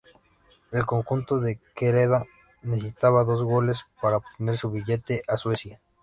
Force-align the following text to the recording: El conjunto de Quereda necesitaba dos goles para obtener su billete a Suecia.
El 0.71 0.83
conjunto 0.87 1.39
de 1.39 1.59
Quereda 1.75 2.25
necesitaba 2.63 3.23
dos 3.23 3.43
goles 3.43 3.85
para 4.01 4.17
obtener 4.17 4.57
su 4.57 4.71
billete 4.71 5.21
a 5.27 5.37
Suecia. 5.37 5.79